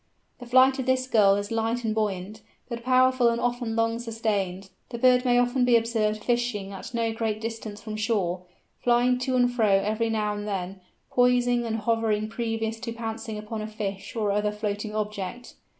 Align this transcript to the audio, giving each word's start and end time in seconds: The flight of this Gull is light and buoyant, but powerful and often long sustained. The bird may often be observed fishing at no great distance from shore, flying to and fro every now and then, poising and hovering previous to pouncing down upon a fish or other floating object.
The 0.39 0.47
flight 0.47 0.79
of 0.79 0.87
this 0.87 1.05
Gull 1.05 1.35
is 1.35 1.51
light 1.51 1.83
and 1.83 1.93
buoyant, 1.93 2.41
but 2.67 2.83
powerful 2.83 3.29
and 3.29 3.39
often 3.39 3.75
long 3.75 3.99
sustained. 3.99 4.71
The 4.89 4.97
bird 4.97 5.23
may 5.25 5.37
often 5.37 5.63
be 5.63 5.75
observed 5.75 6.23
fishing 6.23 6.71
at 6.71 6.95
no 6.95 7.13
great 7.13 7.39
distance 7.39 7.83
from 7.83 7.97
shore, 7.97 8.41
flying 8.79 9.19
to 9.19 9.35
and 9.35 9.53
fro 9.53 9.67
every 9.73 10.09
now 10.09 10.33
and 10.33 10.47
then, 10.47 10.81
poising 11.11 11.67
and 11.67 11.75
hovering 11.75 12.29
previous 12.29 12.79
to 12.79 12.91
pouncing 12.93 13.35
down 13.35 13.43
upon 13.43 13.61
a 13.61 13.67
fish 13.67 14.15
or 14.15 14.31
other 14.31 14.51
floating 14.51 14.95
object. 14.95 15.53